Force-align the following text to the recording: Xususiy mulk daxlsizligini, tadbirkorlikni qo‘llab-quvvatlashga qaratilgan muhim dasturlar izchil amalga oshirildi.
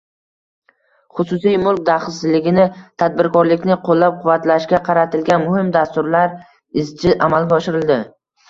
Xususiy 1.17 1.57
mulk 1.65 1.83
daxlsizligini, 1.89 2.65
tadbirkorlikni 3.03 3.77
qo‘llab-quvvatlashga 3.89 4.81
qaratilgan 4.91 5.47
muhim 5.47 5.71
dasturlar 5.79 6.35
izchil 6.85 7.19
amalga 7.29 7.63
oshirildi. 7.63 8.01